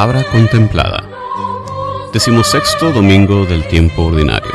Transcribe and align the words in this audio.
La 0.00 0.06
palabra 0.06 0.32
contemplada. 0.32 2.10
Decimosexto 2.10 2.90
domingo 2.90 3.44
del 3.44 3.68
tiempo 3.68 4.04
ordinario. 4.04 4.50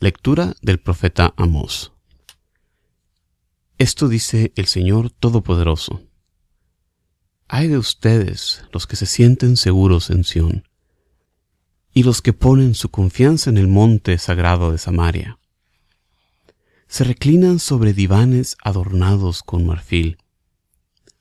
Lectura 0.00 0.54
del 0.62 0.80
profeta 0.80 1.34
Amós. 1.36 1.92
Esto 3.76 4.08
dice 4.08 4.54
el 4.56 4.64
Señor 4.64 5.10
Todopoderoso. 5.10 6.00
Hay 7.48 7.68
de 7.68 7.76
ustedes 7.76 8.64
los 8.72 8.86
que 8.86 8.96
se 8.96 9.04
sienten 9.04 9.58
seguros 9.58 10.08
en 10.08 10.24
Sión 10.24 10.66
y 11.92 12.04
los 12.04 12.22
que 12.22 12.32
ponen 12.32 12.74
su 12.74 12.88
confianza 12.88 13.50
en 13.50 13.58
el 13.58 13.68
monte 13.68 14.16
sagrado 14.16 14.72
de 14.72 14.78
Samaria. 14.78 15.37
Se 16.88 17.04
reclinan 17.04 17.58
sobre 17.58 17.92
divanes 17.92 18.56
adornados 18.64 19.42
con 19.42 19.66
marfil, 19.66 20.16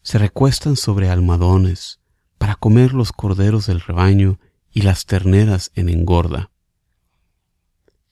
se 0.01 0.17
recuestan 0.17 0.77
sobre 0.77 1.09
almadones 1.09 1.99
para 2.37 2.55
comer 2.55 2.93
los 2.93 3.11
corderos 3.11 3.67
del 3.67 3.81
rebaño 3.81 4.39
y 4.71 4.83
las 4.83 5.05
terneras 5.05 5.71
en 5.75 5.89
engorda. 5.89 6.51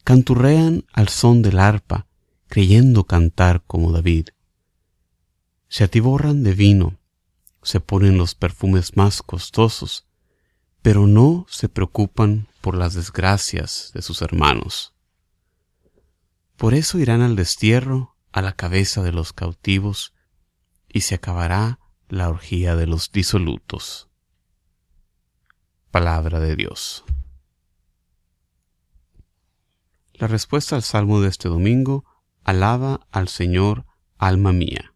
Canturrean 0.04 0.84
al 0.91 1.08
son 1.08 1.41
del 1.41 1.60
arpa, 1.60 2.08
creyendo 2.48 3.05
cantar 3.05 3.63
como 3.66 3.94
David. 3.94 4.27
Se 5.70 5.85
atiborran 5.85 6.44
de 6.44 6.54
vino, 6.54 6.99
se 7.63 7.79
ponen 7.79 8.18
los 8.18 8.35
perfumes 8.35 8.98
más 8.98 9.22
costosos, 9.22 10.05
pero 10.82 11.07
no 11.07 11.46
se 11.49 11.70
preocupan 11.70 12.48
por 12.60 12.76
las 12.76 12.94
desgracias 12.94 13.91
de 13.94 14.01
sus 14.01 14.22
hermanos. 14.22 14.95
Por 16.57 16.73
eso 16.73 16.99
irán 16.99 17.21
al 17.21 17.35
destierro 17.35 18.15
a 18.31 18.41
la 18.41 18.53
cabeza 18.53 19.01
de 19.01 19.11
los 19.11 19.34
cautivos, 19.34 20.13
y 20.89 21.01
se 21.01 21.15
acabará 21.15 21.79
la 22.07 22.29
orgía 22.29 22.75
de 22.75 22.87
los 22.87 23.11
disolutos. 23.11 24.09
Palabra 25.91 26.39
de 26.39 26.55
Dios. 26.55 27.03
La 30.13 30.27
respuesta 30.27 30.76
al 30.76 30.83
salmo 30.83 31.20
de 31.20 31.29
este 31.29 31.49
domingo, 31.49 32.05
alaba 32.43 33.07
al 33.11 33.27
Señor, 33.27 33.85
alma 34.17 34.53
mía. 34.53 34.93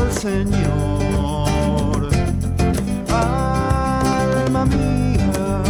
Al 0.00 0.12
Señor, 0.12 1.98
alma 3.08 4.64
mía. 4.66 5.62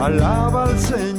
Alaba 0.00 0.64
al 0.64 0.78
Señor, 0.78 1.11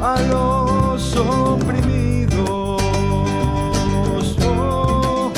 a 0.00 0.20
los 0.22 1.16
oprimidos. 1.16 2.80
Oh, 4.46 5.32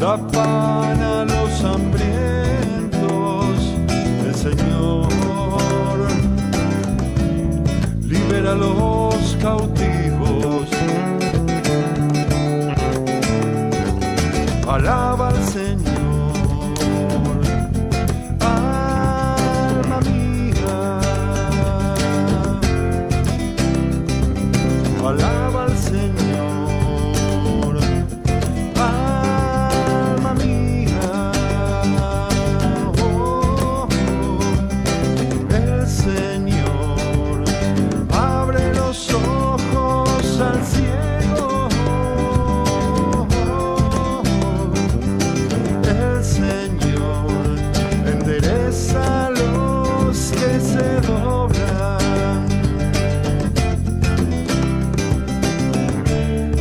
da 0.00 0.18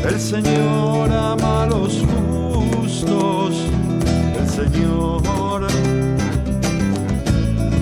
El 0.06 0.20
Señor 0.20 1.12
ama 1.12 1.64
a 1.64 1.66
los 1.68 2.04
justos. 2.12 3.56
El 4.40 4.50
Señor 4.50 5.22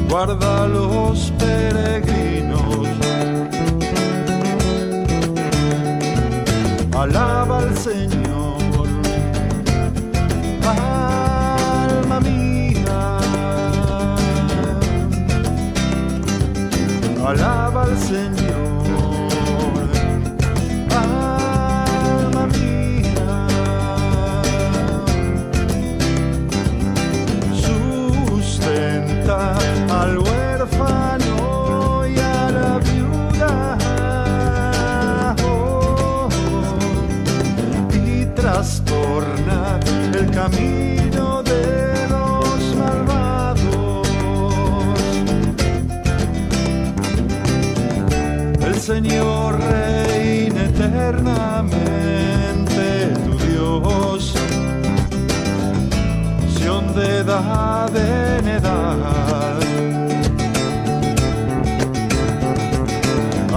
guarda 0.09 0.63
a 0.63 0.67
los 0.67 1.31
peregrinos. 1.39 2.87
Alaba 6.93 7.59
al 7.59 7.77
Señor 7.77 8.61
alma 10.67 12.19
mía. 12.19 13.17
Alaba 17.25 17.83
al 17.83 17.97
Señor, 17.97 18.40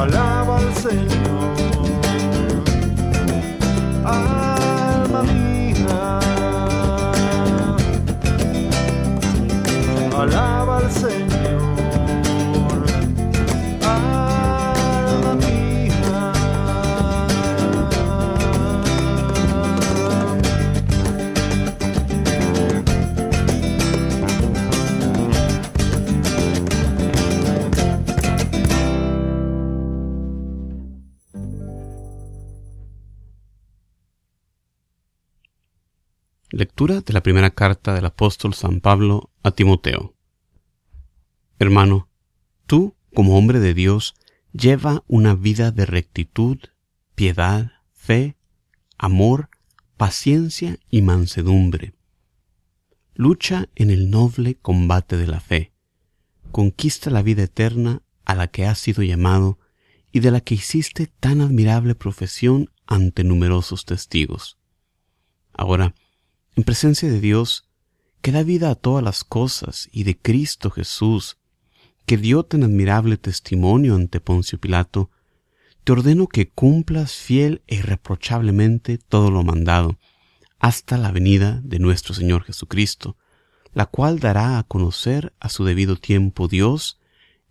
Alaba 0.05 0.59
al 0.59 0.75
Señor 0.75 1.44
Lectura 36.57 37.01
de 37.01 37.13
la 37.13 37.21
primera 37.21 37.51
carta 37.51 37.95
del 37.95 38.05
apóstol 38.05 38.55
San 38.55 38.81
Pablo 38.81 39.33
a 39.43 39.51
Timoteo. 39.51 40.15
Hermano, 41.59 42.09
tú, 42.69 42.95
como 43.13 43.37
hombre 43.37 43.59
de 43.59 43.75
Dios, 43.75 44.15
lleva 44.53 45.03
una 45.09 45.35
vida 45.35 45.73
de 45.73 45.85
rectitud, 45.85 46.59
piedad, 47.17 47.73
fe, 47.93 48.37
amor, 48.99 49.51
paciencia 49.97 50.79
y 50.89 51.03
mansedumbre. 51.03 51.97
Lucha 53.15 53.69
en 53.75 53.91
el 53.91 54.09
noble 54.09 54.55
combate 54.55 55.17
de 55.17 55.27
la 55.27 55.41
fe. 55.41 55.73
Conquista 56.53 57.11
la 57.11 57.23
vida 57.23 57.43
eterna 57.43 58.03
a 58.25 58.37
la 58.37 58.47
que 58.47 58.65
has 58.65 58.79
sido 58.79 59.03
llamado 59.03 59.59
y 60.13 60.21
de 60.21 60.31
la 60.31 60.41
que 60.41 60.55
hiciste 60.55 61.09
tan 61.09 61.41
admirable 61.41 61.97
profesión 61.97 62.71
ante 62.87 63.25
numerosos 63.25 63.87
testigos. 63.87 64.57
Ahora, 65.53 65.97
en 66.57 66.65
presencia 66.65 67.11
de 67.11 67.21
Dios, 67.21 67.69
que 68.23 68.33
da 68.33 68.43
vida 68.43 68.71
a 68.71 68.75
todas 68.75 69.03
las 69.03 69.25
cosas, 69.25 69.89
y 69.93 70.05
de 70.05 70.17
Cristo 70.17 70.71
Jesús, 70.71 71.39
que 72.07 72.17
dio 72.17 72.45
tan 72.45 72.63
admirable 72.63 73.17
testimonio 73.17 73.95
ante 73.95 74.21
Poncio 74.21 74.59
Pilato, 74.59 75.11
te 75.85 75.93
ordeno 75.93 76.27
que 76.29 76.49
cumplas 76.49 77.13
fiel 77.13 77.63
e 77.67 77.77
irreprochablemente 77.77 78.99
todo 78.99 79.31
lo 79.31 79.43
mandado, 79.43 79.99
hasta 80.59 80.97
la 80.97 81.13
venida 81.13 81.61
de 81.63 81.79
nuestro 81.79 82.15
Señor 82.15 82.45
Jesucristo, 82.45 83.17
la 83.75 83.87
cual 83.87 84.21
dará 84.21 84.59
a 84.59 84.63
conocer 84.63 85.35
a 85.41 85.49
su 85.49 85.65
debido 85.65 85.97
tiempo 85.97 86.49
Dios, 86.49 87.01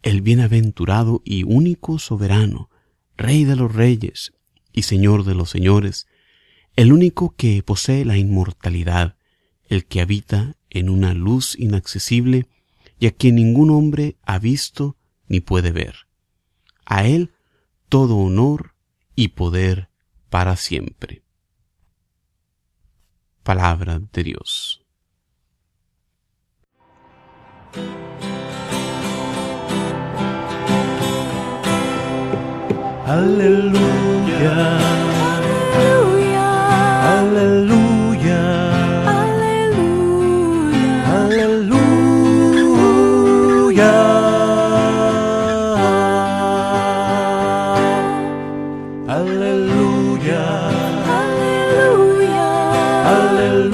el 0.01 0.21
bienaventurado 0.21 1.21
y 1.23 1.43
único 1.43 1.99
soberano, 1.99 2.69
Rey 3.15 3.43
de 3.43 3.55
los 3.55 3.73
reyes 3.73 4.33
y 4.71 4.83
Señor 4.83 5.23
de 5.23 5.35
los 5.35 5.51
señores, 5.51 6.07
el 6.75 6.91
único 6.91 7.35
que 7.35 7.61
posee 7.63 8.05
la 8.05 8.17
inmortalidad, 8.17 9.15
el 9.65 9.85
que 9.85 10.01
habita 10.01 10.55
en 10.69 10.89
una 10.89 11.13
luz 11.13 11.55
inaccesible 11.57 12.47
y 12.99 13.07
a 13.07 13.11
quien 13.11 13.35
ningún 13.35 13.69
hombre 13.69 14.17
ha 14.23 14.39
visto 14.39 14.97
ni 15.27 15.39
puede 15.39 15.71
ver. 15.71 16.07
A 16.85 17.05
él 17.05 17.31
todo 17.89 18.17
honor 18.17 18.73
y 19.15 19.29
poder 19.29 19.89
para 20.29 20.55
siempre. 20.55 21.21
Palabra 23.43 23.99
de 24.11 24.23
Dios. 24.23 24.79
Aleluya. 33.05 34.79
Aleluya. 37.43 38.43
Aleluya. 41.17 41.63
Aleluya. 49.07 50.43
Aleluya. 53.13 53.72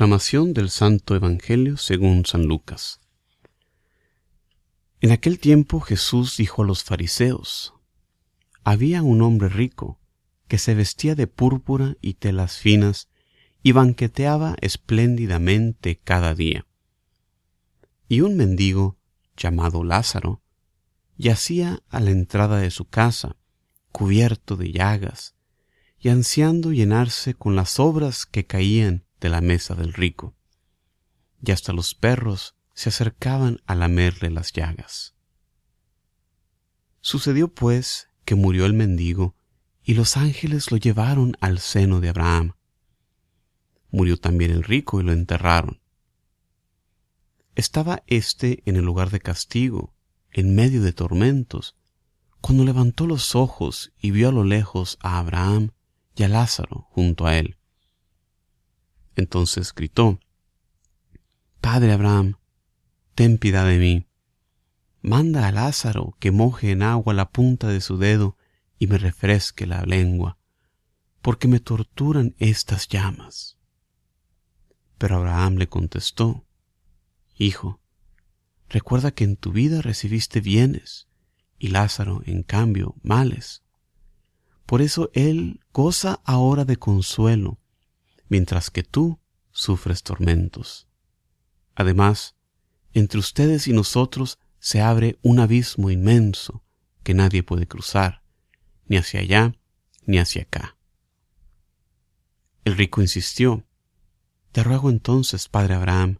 Proclamación 0.00 0.54
del 0.54 0.70
Santo 0.70 1.14
Evangelio 1.14 1.76
según 1.76 2.24
San 2.24 2.46
Lucas. 2.46 3.00
En 5.02 5.10
aquel 5.10 5.38
tiempo 5.38 5.78
Jesús 5.80 6.38
dijo 6.38 6.62
a 6.62 6.64
los 6.64 6.84
fariseos, 6.84 7.74
Había 8.64 9.02
un 9.02 9.20
hombre 9.20 9.50
rico 9.50 10.00
que 10.48 10.56
se 10.56 10.74
vestía 10.74 11.14
de 11.14 11.26
púrpura 11.26 11.98
y 12.00 12.14
telas 12.14 12.56
finas 12.56 13.10
y 13.62 13.72
banqueteaba 13.72 14.56
espléndidamente 14.62 16.00
cada 16.02 16.34
día. 16.34 16.66
Y 18.08 18.22
un 18.22 18.38
mendigo, 18.38 18.96
llamado 19.36 19.84
Lázaro, 19.84 20.40
yacía 21.18 21.82
a 21.90 22.00
la 22.00 22.10
entrada 22.10 22.56
de 22.56 22.70
su 22.70 22.86
casa, 22.86 23.36
cubierto 23.92 24.56
de 24.56 24.72
llagas, 24.72 25.34
y 25.98 26.08
ansiando 26.08 26.72
llenarse 26.72 27.34
con 27.34 27.54
las 27.54 27.72
sobras 27.72 28.24
que 28.24 28.46
caían 28.46 29.04
de 29.20 29.28
la 29.28 29.40
mesa 29.40 29.74
del 29.74 29.92
rico. 29.92 30.34
Y 31.42 31.52
hasta 31.52 31.72
los 31.72 31.94
perros 31.94 32.56
se 32.74 32.88
acercaban 32.88 33.60
a 33.66 33.74
lamerle 33.74 34.30
las 34.30 34.52
llagas. 34.52 35.14
Sucedió 37.00 37.52
pues 37.52 38.08
que 38.24 38.34
murió 38.34 38.66
el 38.66 38.74
mendigo, 38.74 39.36
y 39.82 39.94
los 39.94 40.16
ángeles 40.16 40.70
lo 40.70 40.76
llevaron 40.76 41.36
al 41.40 41.58
seno 41.58 42.00
de 42.00 42.10
Abraham. 42.10 42.54
Murió 43.90 44.18
también 44.18 44.50
el 44.50 44.62
rico 44.62 45.00
y 45.00 45.04
lo 45.04 45.12
enterraron. 45.12 45.80
Estaba 47.54 48.02
éste 48.06 48.62
en 48.66 48.76
el 48.76 48.84
lugar 48.84 49.10
de 49.10 49.20
castigo, 49.20 49.94
en 50.30 50.54
medio 50.54 50.82
de 50.82 50.92
tormentos, 50.92 51.76
cuando 52.40 52.64
levantó 52.64 53.06
los 53.06 53.34
ojos 53.34 53.92
y 54.00 54.12
vio 54.12 54.28
a 54.28 54.32
lo 54.32 54.44
lejos 54.44 54.98
a 55.00 55.18
Abraham 55.18 55.72
y 56.14 56.22
a 56.22 56.28
Lázaro 56.28 56.86
junto 56.90 57.26
a 57.26 57.36
él. 57.36 57.59
Entonces 59.20 59.74
gritó, 59.74 60.18
Padre 61.60 61.92
Abraham, 61.92 62.36
ten 63.14 63.36
piedad 63.36 63.66
de 63.66 63.78
mí. 63.78 64.06
Manda 65.02 65.46
a 65.46 65.52
Lázaro 65.52 66.16
que 66.18 66.30
moje 66.30 66.70
en 66.70 66.82
agua 66.82 67.12
la 67.12 67.30
punta 67.30 67.68
de 67.68 67.82
su 67.82 67.98
dedo 67.98 68.38
y 68.78 68.86
me 68.86 68.96
refresque 68.96 69.66
la 69.66 69.82
lengua, 69.82 70.38
porque 71.20 71.48
me 71.48 71.60
torturan 71.60 72.34
estas 72.38 72.88
llamas. 72.88 73.58
Pero 74.96 75.16
Abraham 75.16 75.56
le 75.56 75.68
contestó, 75.68 76.46
Hijo, 77.36 77.78
recuerda 78.70 79.10
que 79.10 79.24
en 79.24 79.36
tu 79.36 79.52
vida 79.52 79.82
recibiste 79.82 80.40
bienes 80.40 81.08
y 81.58 81.68
Lázaro, 81.68 82.22
en 82.24 82.42
cambio, 82.42 82.94
males. 83.02 83.62
Por 84.64 84.80
eso 84.80 85.10
él 85.12 85.60
goza 85.74 86.20
ahora 86.24 86.64
de 86.64 86.78
consuelo, 86.78 87.59
mientras 88.30 88.70
que 88.70 88.82
tú 88.82 89.20
sufres 89.50 90.02
tormentos. 90.02 90.88
Además, 91.74 92.36
entre 92.94 93.18
ustedes 93.18 93.68
y 93.68 93.74
nosotros 93.74 94.38
se 94.58 94.80
abre 94.80 95.18
un 95.22 95.40
abismo 95.40 95.90
inmenso 95.90 96.62
que 97.02 97.12
nadie 97.12 97.42
puede 97.42 97.66
cruzar, 97.66 98.22
ni 98.86 98.96
hacia 98.96 99.20
allá 99.20 99.54
ni 100.06 100.18
hacia 100.18 100.42
acá. 100.42 100.76
El 102.64 102.76
rico 102.76 103.02
insistió, 103.02 103.66
Te 104.52 104.62
ruego 104.62 104.90
entonces, 104.90 105.48
padre 105.48 105.74
Abraham, 105.74 106.18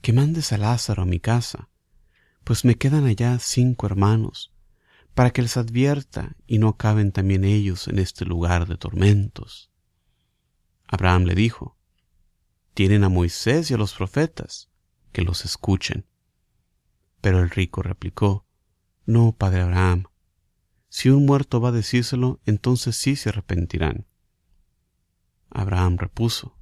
que 0.00 0.12
mandes 0.12 0.52
a 0.52 0.58
Lázaro 0.58 1.02
a 1.02 1.06
mi 1.06 1.20
casa, 1.20 1.68
pues 2.44 2.64
me 2.64 2.76
quedan 2.76 3.06
allá 3.06 3.38
cinco 3.38 3.86
hermanos, 3.86 4.52
para 5.14 5.30
que 5.30 5.42
les 5.42 5.56
advierta 5.56 6.36
y 6.46 6.58
no 6.58 6.68
acaben 6.68 7.12
también 7.12 7.44
ellos 7.44 7.88
en 7.88 7.98
este 7.98 8.24
lugar 8.24 8.66
de 8.66 8.76
tormentos. 8.76 9.71
Abraham 10.92 11.24
le 11.24 11.34
dijo, 11.34 11.78
Tienen 12.74 13.02
a 13.02 13.08
Moisés 13.08 13.70
y 13.70 13.74
a 13.74 13.78
los 13.78 13.94
profetas, 13.94 14.68
que 15.10 15.22
los 15.22 15.46
escuchen. 15.46 16.06
Pero 17.22 17.40
el 17.40 17.48
rico 17.48 17.82
replicó, 17.82 18.46
No, 19.06 19.32
padre 19.32 19.62
Abraham, 19.62 20.04
si 20.90 21.08
un 21.08 21.24
muerto 21.24 21.62
va 21.62 21.70
a 21.70 21.72
decírselo, 21.72 22.42
entonces 22.44 22.94
sí 22.94 23.16
se 23.16 23.30
arrepentirán. 23.30 24.06
Abraham 25.48 25.96
repuso, 25.96 26.58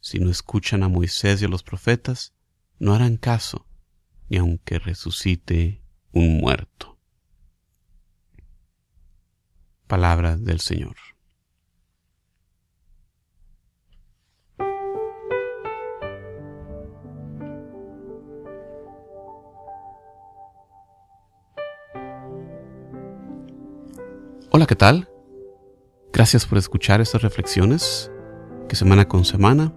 Si 0.00 0.18
no 0.20 0.30
escuchan 0.30 0.82
a 0.82 0.88
Moisés 0.88 1.42
y 1.42 1.44
a 1.44 1.48
los 1.48 1.62
profetas, 1.62 2.32
no 2.78 2.94
harán 2.94 3.18
caso, 3.18 3.66
ni 4.30 4.38
aunque 4.38 4.78
resucite 4.78 5.84
un 6.12 6.38
muerto. 6.38 6.98
Palabra 9.86 10.38
del 10.38 10.60
Señor. 10.60 10.96
Hola, 24.48 24.66
¿qué 24.66 24.74
tal? 24.74 25.08
Gracias 26.12 26.46
por 26.46 26.58
escuchar 26.58 27.00
estas 27.00 27.22
reflexiones 27.22 28.10
que 28.68 28.74
semana 28.74 29.06
con 29.06 29.24
semana 29.24 29.72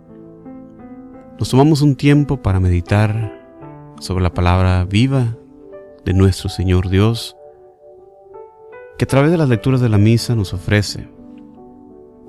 nos 1.37 1.49
tomamos 1.49 1.81
un 1.81 1.95
tiempo 1.95 2.41
para 2.41 2.59
meditar 2.59 3.93
sobre 3.99 4.23
la 4.23 4.33
palabra 4.33 4.85
viva 4.85 5.37
de 6.05 6.13
nuestro 6.13 6.49
Señor 6.49 6.89
Dios 6.89 7.35
que 8.97 9.03
a 9.03 9.07
través 9.07 9.29
de 9.29 9.37
las 9.37 9.49
lecturas 9.49 9.81
de 9.81 9.89
la 9.89 9.97
misa 9.97 10.33
nos 10.33 10.53
ofrece. 10.53 11.07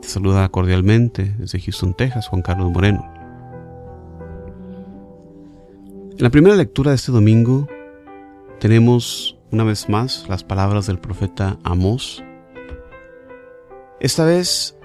Te 0.02 0.08
saluda 0.08 0.48
cordialmente 0.48 1.34
desde 1.38 1.60
Houston, 1.60 1.94
Texas, 1.94 2.28
Juan 2.28 2.42
Carlos 2.42 2.70
Moreno. 2.70 3.10
En 6.10 6.22
la 6.22 6.30
primera 6.30 6.56
lectura 6.56 6.90
de 6.90 6.96
este 6.96 7.12
domingo 7.12 7.68
tenemos 8.60 9.38
una 9.54 9.62
vez 9.62 9.88
más 9.88 10.28
las 10.28 10.42
palabras 10.42 10.88
del 10.88 10.98
profeta 10.98 11.60
Amós, 11.62 12.24
esta 14.00 14.24
vez 14.24 14.76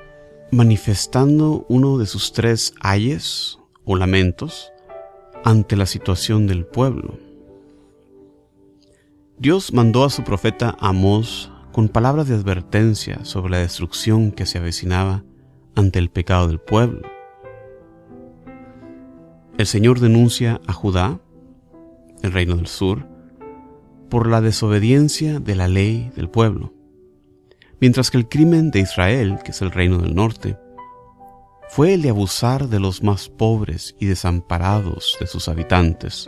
manifestando 0.51 1.65
uno 1.67 1.97
de 1.97 2.05
sus 2.05 2.33
tres 2.33 2.75
ayes 2.79 3.57
o 3.83 3.95
lamentos 3.95 4.71
ante 5.43 5.75
la 5.75 5.87
situación 5.87 6.45
del 6.45 6.67
pueblo. 6.67 7.17
Dios 9.39 9.73
mandó 9.73 10.03
a 10.03 10.11
su 10.11 10.23
profeta 10.23 10.77
Amós 10.79 11.51
con 11.71 11.89
palabras 11.89 12.27
de 12.27 12.35
advertencia 12.35 13.25
sobre 13.25 13.49
la 13.49 13.57
destrucción 13.57 14.31
que 14.31 14.45
se 14.45 14.59
avecinaba 14.59 15.23
ante 15.73 15.97
el 15.97 16.11
pecado 16.11 16.47
del 16.47 16.59
pueblo. 16.59 17.01
El 19.57 19.65
Señor 19.65 19.99
denuncia 19.99 20.61
a 20.67 20.73
Judá, 20.73 21.19
el 22.21 22.31
reino 22.31 22.55
del 22.55 22.67
sur, 22.67 23.18
por 24.09 24.27
la 24.27 24.41
desobediencia 24.41 25.39
de 25.39 25.55
la 25.55 25.67
ley 25.67 26.11
del 26.15 26.29
pueblo, 26.29 26.73
mientras 27.79 28.11
que 28.11 28.17
el 28.17 28.27
crimen 28.27 28.71
de 28.71 28.79
Israel, 28.79 29.39
que 29.43 29.51
es 29.51 29.61
el 29.61 29.71
reino 29.71 29.99
del 29.99 30.15
norte, 30.15 30.57
fue 31.69 31.93
el 31.93 32.01
de 32.01 32.09
abusar 32.09 32.67
de 32.67 32.79
los 32.79 33.03
más 33.03 33.29
pobres 33.29 33.95
y 33.99 34.07
desamparados 34.07 35.17
de 35.19 35.27
sus 35.27 35.47
habitantes. 35.47 36.27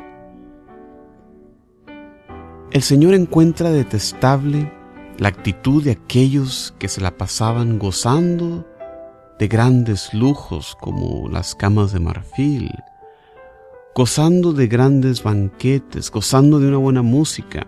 El 2.71 2.83
Señor 2.83 3.15
encuentra 3.15 3.71
detestable 3.71 4.71
la 5.17 5.27
actitud 5.27 5.83
de 5.83 5.91
aquellos 5.91 6.73
que 6.79 6.87
se 6.87 7.01
la 7.01 7.17
pasaban 7.17 7.79
gozando 7.79 8.65
de 9.39 9.47
grandes 9.47 10.13
lujos 10.13 10.77
como 10.79 11.27
las 11.27 11.55
camas 11.55 11.91
de 11.91 11.99
marfil, 11.99 12.71
gozando 13.93 14.53
de 14.53 14.67
grandes 14.67 15.23
banquetes, 15.23 16.11
gozando 16.11 16.59
de 16.59 16.67
una 16.67 16.77
buena 16.77 17.01
música, 17.01 17.67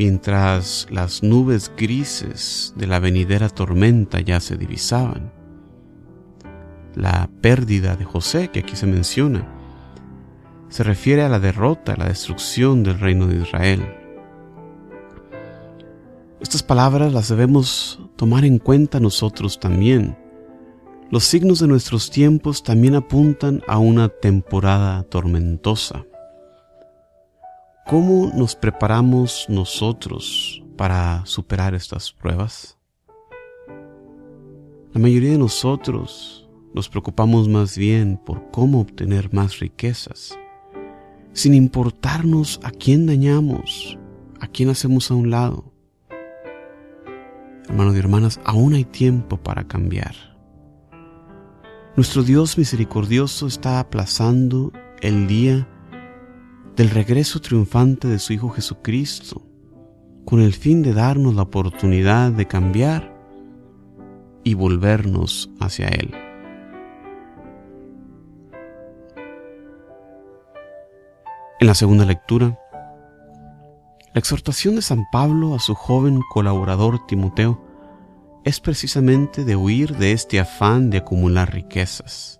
mientras 0.00 0.86
las 0.90 1.22
nubes 1.22 1.70
grises 1.76 2.72
de 2.74 2.86
la 2.86 3.00
venidera 3.00 3.50
tormenta 3.50 4.18
ya 4.18 4.40
se 4.40 4.56
divisaban 4.56 5.30
la 6.94 7.28
pérdida 7.42 7.96
de 7.96 8.06
José, 8.06 8.48
que 8.48 8.60
aquí 8.60 8.76
se 8.76 8.86
menciona, 8.86 9.46
se 10.70 10.84
refiere 10.84 11.20
a 11.22 11.28
la 11.28 11.38
derrota, 11.38 11.92
a 11.92 11.96
la 11.98 12.08
destrucción 12.08 12.82
del 12.82 12.98
reino 12.98 13.26
de 13.26 13.42
Israel. 13.42 13.94
Estas 16.40 16.62
palabras 16.62 17.12
las 17.12 17.28
debemos 17.28 18.00
tomar 18.16 18.46
en 18.46 18.58
cuenta 18.58 19.00
nosotros 19.00 19.60
también. 19.60 20.16
Los 21.10 21.24
signos 21.24 21.60
de 21.60 21.68
nuestros 21.68 22.10
tiempos 22.10 22.62
también 22.62 22.94
apuntan 22.94 23.60
a 23.68 23.76
una 23.76 24.08
temporada 24.08 25.02
tormentosa. 25.02 26.06
¿Cómo 27.90 28.30
nos 28.32 28.54
preparamos 28.54 29.46
nosotros 29.48 30.62
para 30.76 31.26
superar 31.26 31.74
estas 31.74 32.12
pruebas? 32.12 32.78
La 34.92 35.00
mayoría 35.00 35.32
de 35.32 35.38
nosotros 35.38 36.48
nos 36.72 36.88
preocupamos 36.88 37.48
más 37.48 37.76
bien 37.76 38.16
por 38.16 38.48
cómo 38.52 38.80
obtener 38.80 39.34
más 39.34 39.58
riquezas, 39.58 40.38
sin 41.32 41.52
importarnos 41.52 42.60
a 42.62 42.70
quién 42.70 43.06
dañamos, 43.06 43.98
a 44.38 44.46
quién 44.46 44.68
hacemos 44.68 45.10
a 45.10 45.14
un 45.14 45.30
lado. 45.30 45.64
Hermanos 47.68 47.96
y 47.96 47.98
hermanas, 47.98 48.40
aún 48.44 48.74
hay 48.74 48.84
tiempo 48.84 49.36
para 49.36 49.66
cambiar. 49.66 50.14
Nuestro 51.96 52.22
Dios 52.22 52.56
misericordioso 52.56 53.48
está 53.48 53.80
aplazando 53.80 54.70
el 55.02 55.26
día 55.26 55.66
del 56.80 56.88
regreso 56.88 57.42
triunfante 57.42 58.08
de 58.08 58.18
su 58.18 58.32
Hijo 58.32 58.48
Jesucristo, 58.48 59.42
con 60.24 60.40
el 60.40 60.54
fin 60.54 60.80
de 60.82 60.94
darnos 60.94 61.34
la 61.34 61.42
oportunidad 61.42 62.32
de 62.32 62.46
cambiar 62.46 63.14
y 64.44 64.54
volvernos 64.54 65.50
hacia 65.60 65.88
Él. 65.88 66.14
En 71.60 71.66
la 71.66 71.74
segunda 71.74 72.06
lectura, 72.06 72.58
la 74.14 74.18
exhortación 74.18 74.76
de 74.76 74.80
San 74.80 75.04
Pablo 75.12 75.54
a 75.54 75.58
su 75.58 75.74
joven 75.74 76.22
colaborador 76.32 77.04
Timoteo 77.06 77.62
es 78.42 78.58
precisamente 78.58 79.44
de 79.44 79.54
huir 79.54 79.98
de 79.98 80.12
este 80.12 80.40
afán 80.40 80.88
de 80.88 80.96
acumular 80.96 81.52
riquezas. 81.52 82.39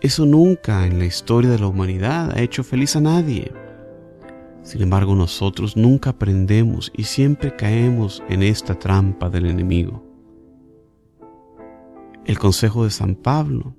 Eso 0.00 0.24
nunca 0.24 0.86
en 0.86 0.98
la 0.98 1.04
historia 1.04 1.50
de 1.50 1.58
la 1.58 1.66
humanidad 1.66 2.30
ha 2.30 2.40
hecho 2.40 2.64
feliz 2.64 2.96
a 2.96 3.00
nadie. 3.02 3.52
Sin 4.62 4.80
embargo, 4.80 5.14
nosotros 5.14 5.76
nunca 5.76 6.10
aprendemos 6.10 6.90
y 6.96 7.04
siempre 7.04 7.54
caemos 7.54 8.22
en 8.30 8.42
esta 8.42 8.74
trampa 8.78 9.28
del 9.28 9.46
enemigo. 9.46 10.02
El 12.24 12.38
consejo 12.38 12.84
de 12.84 12.90
San 12.90 13.14
Pablo 13.14 13.74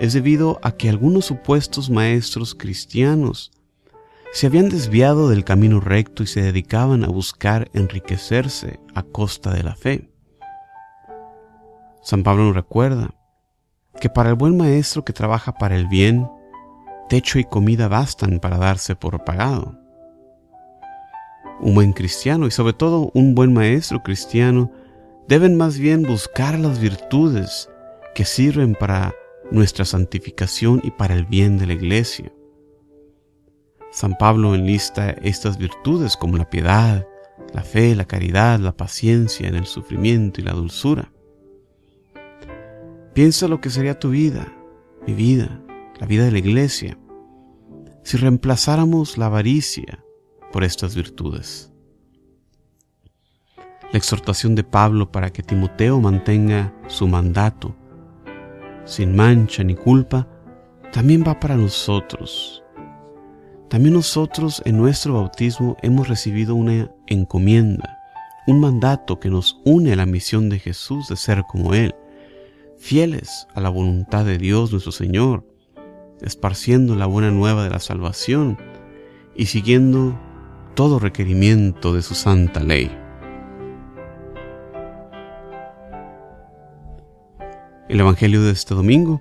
es 0.00 0.14
debido 0.14 0.58
a 0.62 0.72
que 0.72 0.88
algunos 0.88 1.26
supuestos 1.26 1.90
maestros 1.90 2.56
cristianos 2.56 3.52
se 4.32 4.48
habían 4.48 4.68
desviado 4.68 5.28
del 5.28 5.44
camino 5.44 5.78
recto 5.78 6.24
y 6.24 6.26
se 6.26 6.42
dedicaban 6.42 7.04
a 7.04 7.08
buscar 7.08 7.70
enriquecerse 7.72 8.80
a 8.94 9.04
costa 9.04 9.52
de 9.52 9.62
la 9.62 9.76
fe. 9.76 10.10
San 12.02 12.24
Pablo 12.24 12.44
nos 12.44 12.54
recuerda 12.54 13.14
que 13.98 14.08
para 14.08 14.30
el 14.30 14.36
buen 14.36 14.56
maestro 14.56 15.04
que 15.04 15.12
trabaja 15.12 15.52
para 15.52 15.76
el 15.76 15.88
bien, 15.88 16.28
techo 17.08 17.38
y 17.38 17.44
comida 17.44 17.88
bastan 17.88 18.38
para 18.38 18.58
darse 18.58 18.94
por 18.94 19.24
pagado. 19.24 19.78
Un 21.60 21.74
buen 21.74 21.92
cristiano 21.92 22.46
y 22.46 22.50
sobre 22.50 22.72
todo 22.72 23.10
un 23.14 23.34
buen 23.34 23.52
maestro 23.52 24.02
cristiano 24.02 24.70
deben 25.28 25.56
más 25.56 25.78
bien 25.78 26.02
buscar 26.02 26.58
las 26.58 26.78
virtudes 26.78 27.68
que 28.14 28.24
sirven 28.24 28.74
para 28.74 29.14
nuestra 29.50 29.84
santificación 29.84 30.80
y 30.84 30.90
para 30.90 31.14
el 31.14 31.26
bien 31.26 31.58
de 31.58 31.66
la 31.66 31.72
iglesia. 31.74 32.32
San 33.92 34.16
Pablo 34.16 34.54
enlista 34.54 35.10
estas 35.10 35.58
virtudes 35.58 36.16
como 36.16 36.36
la 36.36 36.48
piedad, 36.48 37.06
la 37.52 37.62
fe, 37.62 37.94
la 37.96 38.04
caridad, 38.04 38.60
la 38.60 38.76
paciencia 38.76 39.48
en 39.48 39.56
el 39.56 39.66
sufrimiento 39.66 40.40
y 40.40 40.44
la 40.44 40.52
dulzura. 40.52 41.12
Piensa 43.12 43.48
lo 43.48 43.60
que 43.60 43.70
sería 43.70 43.98
tu 43.98 44.10
vida, 44.10 44.52
mi 45.06 45.14
vida, 45.14 45.60
la 45.98 46.06
vida 46.06 46.24
de 46.24 46.32
la 46.32 46.38
iglesia, 46.38 46.98
si 48.02 48.16
reemplazáramos 48.16 49.18
la 49.18 49.26
avaricia 49.26 50.04
por 50.52 50.64
estas 50.64 50.94
virtudes. 50.94 51.72
La 53.92 53.98
exhortación 53.98 54.54
de 54.54 54.64
Pablo 54.64 55.10
para 55.10 55.30
que 55.30 55.42
Timoteo 55.42 56.00
mantenga 56.00 56.72
su 56.86 57.08
mandato 57.08 57.74
sin 58.90 59.14
mancha 59.14 59.62
ni 59.62 59.74
culpa, 59.74 60.26
también 60.92 61.24
va 61.26 61.38
para 61.38 61.56
nosotros. 61.56 62.62
También 63.68 63.94
nosotros 63.94 64.60
en 64.64 64.76
nuestro 64.76 65.14
bautismo 65.14 65.76
hemos 65.82 66.08
recibido 66.08 66.56
una 66.56 66.90
encomienda, 67.06 67.98
un 68.48 68.60
mandato 68.60 69.20
que 69.20 69.30
nos 69.30 69.60
une 69.64 69.92
a 69.92 69.96
la 69.96 70.06
misión 70.06 70.48
de 70.48 70.58
Jesús 70.58 71.08
de 71.08 71.16
ser 71.16 71.44
como 71.44 71.72
Él, 71.72 71.94
fieles 72.80 73.46
a 73.54 73.60
la 73.60 73.68
voluntad 73.68 74.24
de 74.24 74.38
Dios 74.38 74.72
nuestro 74.72 74.90
Señor, 74.90 75.46
esparciendo 76.22 76.96
la 76.96 77.06
buena 77.06 77.30
nueva 77.30 77.62
de 77.62 77.70
la 77.70 77.78
salvación 77.78 78.58
y 79.36 79.46
siguiendo 79.46 80.18
todo 80.74 80.98
requerimiento 80.98 81.94
de 81.94 82.02
su 82.02 82.14
santa 82.14 82.60
ley. 82.60 82.90
El 87.88 88.00
Evangelio 88.00 88.42
de 88.42 88.52
este 88.52 88.74
domingo 88.74 89.20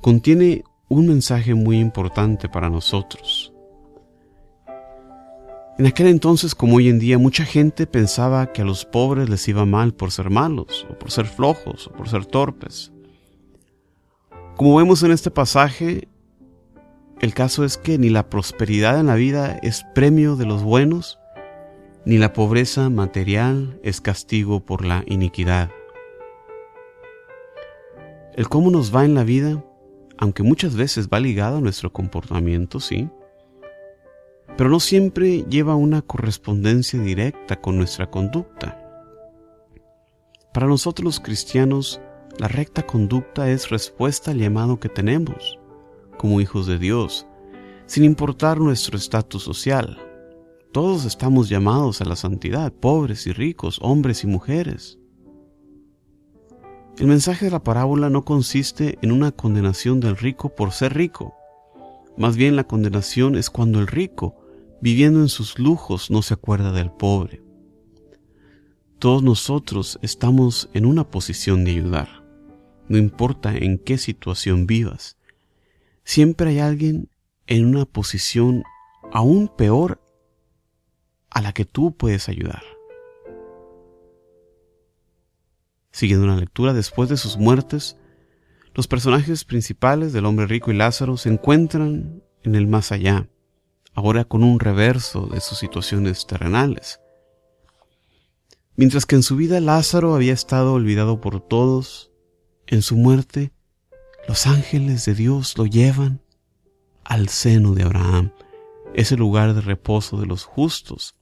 contiene 0.00 0.64
un 0.88 1.06
mensaje 1.06 1.54
muy 1.54 1.78
importante 1.78 2.48
para 2.48 2.70
nosotros. 2.70 3.53
En 5.76 5.86
aquel 5.86 6.06
entonces, 6.06 6.54
como 6.54 6.76
hoy 6.76 6.88
en 6.88 7.00
día, 7.00 7.18
mucha 7.18 7.44
gente 7.44 7.88
pensaba 7.88 8.52
que 8.52 8.62
a 8.62 8.64
los 8.64 8.84
pobres 8.84 9.28
les 9.28 9.48
iba 9.48 9.66
mal 9.66 9.92
por 9.92 10.12
ser 10.12 10.30
malos, 10.30 10.86
o 10.88 10.96
por 10.96 11.10
ser 11.10 11.26
flojos, 11.26 11.88
o 11.88 11.92
por 11.92 12.08
ser 12.08 12.26
torpes. 12.26 12.92
Como 14.56 14.76
vemos 14.76 15.02
en 15.02 15.10
este 15.10 15.32
pasaje, 15.32 16.06
el 17.20 17.34
caso 17.34 17.64
es 17.64 17.76
que 17.76 17.98
ni 17.98 18.08
la 18.08 18.30
prosperidad 18.30 19.00
en 19.00 19.06
la 19.06 19.16
vida 19.16 19.58
es 19.64 19.84
premio 19.96 20.36
de 20.36 20.46
los 20.46 20.62
buenos, 20.62 21.18
ni 22.06 22.18
la 22.18 22.32
pobreza 22.32 22.88
material 22.88 23.80
es 23.82 24.00
castigo 24.00 24.60
por 24.60 24.84
la 24.84 25.02
iniquidad. 25.06 25.70
El 28.36 28.48
cómo 28.48 28.70
nos 28.70 28.94
va 28.94 29.04
en 29.04 29.14
la 29.16 29.24
vida, 29.24 29.64
aunque 30.18 30.44
muchas 30.44 30.76
veces 30.76 31.08
va 31.08 31.18
ligado 31.18 31.56
a 31.56 31.60
nuestro 31.60 31.92
comportamiento, 31.92 32.78
sí, 32.78 33.08
pero 34.56 34.70
no 34.70 34.80
siempre 34.80 35.44
lleva 35.48 35.74
una 35.76 36.02
correspondencia 36.02 37.00
directa 37.00 37.60
con 37.60 37.76
nuestra 37.76 38.10
conducta. 38.10 38.80
Para 40.52 40.66
nosotros 40.66 41.04
los 41.04 41.20
cristianos, 41.20 42.00
la 42.38 42.48
recta 42.48 42.86
conducta 42.86 43.50
es 43.50 43.70
respuesta 43.70 44.30
al 44.30 44.38
llamado 44.38 44.78
que 44.78 44.88
tenemos 44.88 45.58
como 46.18 46.40
hijos 46.40 46.66
de 46.66 46.78
Dios 46.78 47.26
sin 47.86 48.04
importar 48.04 48.58
nuestro 48.58 48.96
estatus 48.96 49.42
social. 49.42 49.98
Todos 50.72 51.04
estamos 51.04 51.48
llamados 51.48 52.00
a 52.00 52.04
la 52.04 52.16
santidad, 52.16 52.72
pobres 52.72 53.26
y 53.26 53.32
ricos, 53.32 53.78
hombres 53.82 54.24
y 54.24 54.26
mujeres. 54.26 54.98
El 56.98 57.06
mensaje 57.06 57.46
de 57.46 57.50
la 57.50 57.62
parábola 57.62 58.08
no 58.08 58.24
consiste 58.24 58.98
en 59.02 59.12
una 59.12 59.32
condenación 59.32 60.00
del 60.00 60.16
rico 60.16 60.54
por 60.54 60.72
ser 60.72 60.94
rico. 60.94 61.34
Más 62.16 62.36
bien 62.36 62.56
la 62.56 62.64
condenación 62.64 63.36
es 63.36 63.50
cuando 63.50 63.80
el 63.80 63.86
rico, 63.86 64.34
viviendo 64.84 65.20
en 65.20 65.30
sus 65.30 65.58
lujos, 65.58 66.10
no 66.10 66.20
se 66.20 66.34
acuerda 66.34 66.70
del 66.70 66.90
pobre. 66.90 67.42
Todos 68.98 69.22
nosotros 69.22 69.98
estamos 70.02 70.68
en 70.74 70.84
una 70.84 71.10
posición 71.10 71.64
de 71.64 71.70
ayudar, 71.70 72.22
no 72.90 72.98
importa 72.98 73.56
en 73.56 73.78
qué 73.78 73.96
situación 73.96 74.66
vivas. 74.66 75.16
Siempre 76.04 76.50
hay 76.50 76.58
alguien 76.58 77.08
en 77.46 77.64
una 77.64 77.86
posición 77.86 78.62
aún 79.10 79.48
peor 79.48 80.02
a 81.30 81.40
la 81.40 81.54
que 81.54 81.64
tú 81.64 81.96
puedes 81.96 82.28
ayudar. 82.28 82.62
Siguiendo 85.92 86.26
una 86.26 86.36
lectura, 86.36 86.74
después 86.74 87.08
de 87.08 87.16
sus 87.16 87.38
muertes, 87.38 87.96
los 88.74 88.86
personajes 88.86 89.46
principales 89.46 90.12
del 90.12 90.26
hombre 90.26 90.46
rico 90.46 90.70
y 90.70 90.74
Lázaro 90.74 91.16
se 91.16 91.30
encuentran 91.30 92.22
en 92.42 92.54
el 92.54 92.66
más 92.66 92.92
allá, 92.92 93.30
ahora 93.94 94.24
con 94.24 94.42
un 94.42 94.60
reverso 94.60 95.26
de 95.26 95.40
sus 95.40 95.58
situaciones 95.58 96.26
terrenales. 96.26 97.00
Mientras 98.76 99.06
que 99.06 99.14
en 99.14 99.22
su 99.22 99.36
vida 99.36 99.60
Lázaro 99.60 100.14
había 100.14 100.32
estado 100.32 100.72
olvidado 100.74 101.20
por 101.20 101.40
todos, 101.40 102.10
en 102.66 102.82
su 102.82 102.96
muerte 102.96 103.52
los 104.26 104.46
ángeles 104.46 105.04
de 105.04 105.14
Dios 105.14 105.56
lo 105.56 105.66
llevan 105.66 106.20
al 107.04 107.28
seno 107.28 107.74
de 107.74 107.84
Abraham, 107.84 108.32
ese 108.94 109.16
lugar 109.16 109.54
de 109.54 109.60
reposo 109.60 110.18
de 110.18 110.26
los 110.26 110.44
justos 110.44 111.14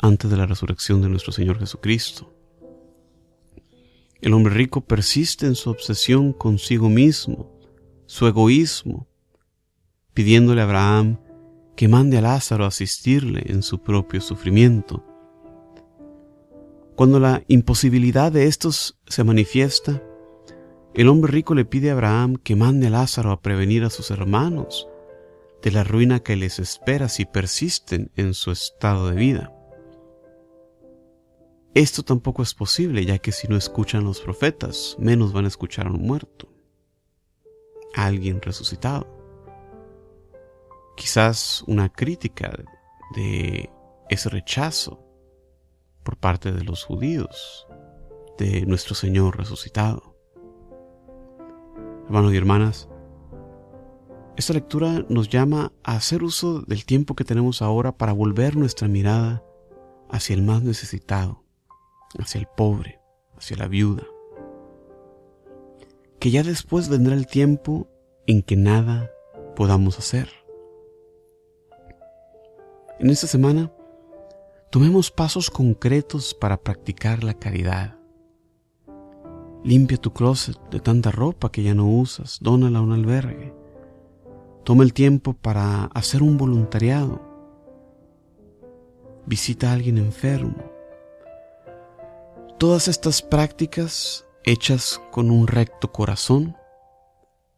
antes 0.00 0.30
de 0.30 0.36
la 0.36 0.46
resurrección 0.46 1.02
de 1.02 1.08
nuestro 1.08 1.32
Señor 1.32 1.58
Jesucristo. 1.58 2.34
El 4.20 4.34
hombre 4.34 4.54
rico 4.54 4.80
persiste 4.80 5.46
en 5.46 5.54
su 5.54 5.70
obsesión 5.70 6.32
consigo 6.32 6.88
mismo, 6.88 7.50
su 8.06 8.26
egoísmo, 8.26 9.06
pidiéndole 10.12 10.60
a 10.60 10.64
Abraham 10.64 11.18
que 11.80 11.88
mande 11.88 12.18
a 12.18 12.20
Lázaro 12.20 12.66
a 12.66 12.68
asistirle 12.68 13.42
en 13.46 13.62
su 13.62 13.78
propio 13.78 14.20
sufrimiento. 14.20 15.02
Cuando 16.94 17.18
la 17.18 17.42
imposibilidad 17.48 18.30
de 18.30 18.48
estos 18.48 18.98
se 19.06 19.24
manifiesta, 19.24 20.02
el 20.92 21.08
hombre 21.08 21.32
rico 21.32 21.54
le 21.54 21.64
pide 21.64 21.88
a 21.88 21.94
Abraham 21.94 22.36
que 22.36 22.54
mande 22.54 22.88
a 22.88 22.90
Lázaro 22.90 23.32
a 23.32 23.40
prevenir 23.40 23.82
a 23.84 23.88
sus 23.88 24.10
hermanos 24.10 24.88
de 25.62 25.70
la 25.70 25.82
ruina 25.82 26.20
que 26.20 26.36
les 26.36 26.58
espera 26.58 27.08
si 27.08 27.24
persisten 27.24 28.10
en 28.14 28.34
su 28.34 28.50
estado 28.50 29.08
de 29.08 29.16
vida. 29.16 29.50
Esto 31.72 32.02
tampoco 32.02 32.42
es 32.42 32.52
posible, 32.52 33.06
ya 33.06 33.16
que 33.20 33.32
si 33.32 33.48
no 33.48 33.56
escuchan 33.56 34.04
los 34.04 34.20
profetas, 34.20 34.96
menos 34.98 35.32
van 35.32 35.46
a 35.46 35.48
escuchar 35.48 35.86
a 35.86 35.92
un 35.92 36.02
muerto, 36.02 36.52
a 37.94 38.04
alguien 38.04 38.42
resucitado. 38.42 39.19
Quizás 41.00 41.64
una 41.66 41.88
crítica 41.88 42.52
de 43.16 43.70
ese 44.10 44.28
rechazo 44.28 45.02
por 46.02 46.18
parte 46.18 46.52
de 46.52 46.62
los 46.62 46.84
judíos 46.84 47.66
de 48.36 48.66
nuestro 48.66 48.94
Señor 48.94 49.38
resucitado. 49.38 50.14
Hermanos 52.04 52.34
y 52.34 52.36
hermanas, 52.36 52.90
esta 54.36 54.52
lectura 54.52 55.06
nos 55.08 55.30
llama 55.30 55.72
a 55.84 55.94
hacer 55.94 56.22
uso 56.22 56.60
del 56.60 56.84
tiempo 56.84 57.16
que 57.16 57.24
tenemos 57.24 57.62
ahora 57.62 57.96
para 57.96 58.12
volver 58.12 58.54
nuestra 58.54 58.86
mirada 58.86 59.42
hacia 60.10 60.34
el 60.34 60.42
más 60.42 60.62
necesitado, 60.62 61.42
hacia 62.18 62.40
el 62.40 62.46
pobre, 62.46 63.00
hacia 63.38 63.56
la 63.56 63.68
viuda. 63.68 64.04
Que 66.18 66.30
ya 66.30 66.42
después 66.42 66.90
vendrá 66.90 67.14
el 67.14 67.26
tiempo 67.26 67.88
en 68.26 68.42
que 68.42 68.56
nada 68.56 69.10
podamos 69.56 69.98
hacer. 69.98 70.39
En 73.00 73.08
esta 73.08 73.26
semana, 73.26 73.72
tomemos 74.70 75.10
pasos 75.10 75.48
concretos 75.48 76.34
para 76.34 76.58
practicar 76.58 77.24
la 77.24 77.32
caridad. 77.32 77.96
Limpia 79.64 79.96
tu 79.96 80.12
closet 80.12 80.58
de 80.70 80.80
tanta 80.80 81.10
ropa 81.10 81.50
que 81.50 81.62
ya 81.62 81.72
no 81.72 81.86
usas, 81.88 82.36
dónala 82.42 82.78
a 82.78 82.82
un 82.82 82.92
albergue. 82.92 83.54
Toma 84.64 84.84
el 84.84 84.92
tiempo 84.92 85.32
para 85.32 85.86
hacer 85.94 86.22
un 86.22 86.36
voluntariado. 86.36 87.22
Visita 89.24 89.70
a 89.70 89.72
alguien 89.72 89.96
enfermo. 89.96 90.62
Todas 92.58 92.86
estas 92.86 93.22
prácticas 93.22 94.26
hechas 94.44 95.00
con 95.10 95.30
un 95.30 95.46
recto 95.46 95.90
corazón 95.90 96.54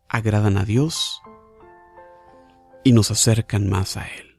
agradan 0.08 0.56
a 0.56 0.64
Dios 0.64 1.20
y 2.84 2.92
nos 2.92 3.10
acercan 3.10 3.68
más 3.68 3.96
a 3.96 4.02
Él. 4.02 4.31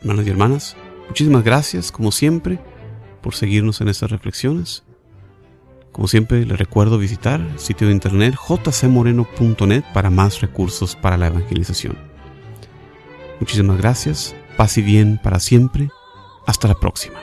Hermanos 0.00 0.26
y 0.26 0.30
hermanas, 0.30 0.76
muchísimas 1.08 1.42
gracias, 1.42 1.90
como 1.90 2.12
siempre, 2.12 2.58
por 3.22 3.34
seguirnos 3.34 3.80
en 3.80 3.88
estas 3.88 4.10
reflexiones. 4.10 4.84
Como 5.92 6.06
siempre, 6.06 6.46
les 6.46 6.58
recuerdo 6.58 6.98
visitar 6.98 7.40
el 7.40 7.58
sitio 7.58 7.88
de 7.88 7.92
internet 7.92 8.36
jcmoreno.net 8.36 9.82
para 9.92 10.10
más 10.10 10.40
recursos 10.40 10.94
para 10.94 11.16
la 11.16 11.26
evangelización. 11.26 11.98
Muchísimas 13.40 13.78
gracias, 13.78 14.36
paz 14.56 14.78
y 14.78 14.82
bien 14.82 15.18
para 15.22 15.40
siempre. 15.40 15.88
Hasta 16.46 16.68
la 16.68 16.74
próxima. 16.74 17.18